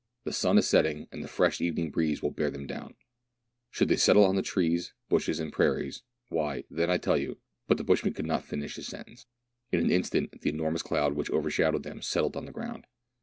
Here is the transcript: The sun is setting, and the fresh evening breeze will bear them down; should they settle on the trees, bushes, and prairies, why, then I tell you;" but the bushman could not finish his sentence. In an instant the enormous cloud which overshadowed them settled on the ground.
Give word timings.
The 0.23 0.33
sun 0.33 0.57
is 0.57 0.67
setting, 0.67 1.07
and 1.11 1.23
the 1.23 1.27
fresh 1.27 1.61
evening 1.61 1.91
breeze 1.91 2.23
will 2.23 2.31
bear 2.31 2.49
them 2.49 2.65
down; 2.65 2.95
should 3.69 3.87
they 3.87 3.97
settle 3.97 4.23
on 4.25 4.35
the 4.35 4.41
trees, 4.41 4.95
bushes, 5.09 5.39
and 5.39 5.53
prairies, 5.53 6.01
why, 6.27 6.63
then 6.71 6.89
I 6.89 6.97
tell 6.97 7.19
you;" 7.19 7.37
but 7.67 7.77
the 7.77 7.83
bushman 7.83 8.15
could 8.15 8.25
not 8.25 8.43
finish 8.43 8.77
his 8.77 8.87
sentence. 8.87 9.27
In 9.71 9.79
an 9.79 9.91
instant 9.91 10.41
the 10.41 10.49
enormous 10.49 10.81
cloud 10.81 11.13
which 11.13 11.29
overshadowed 11.29 11.83
them 11.83 12.01
settled 12.01 12.35
on 12.35 12.45
the 12.47 12.51
ground. 12.51 12.87